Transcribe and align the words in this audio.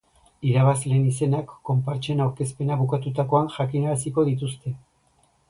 Irabazleen 0.51 1.03
izenak 1.09 1.53
konpartsen 1.71 2.23
aurkezpena 2.25 2.79
bukatutakoan 2.81 3.53
jakinaraziko 3.59 4.27
dituzte. 4.33 4.75